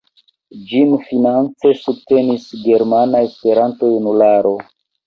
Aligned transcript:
Ĝin 0.69 0.95
finance 1.09 1.75
subtenis 1.83 2.49
Germana 2.67 3.25
Esperanto-Junularo. 3.31 4.61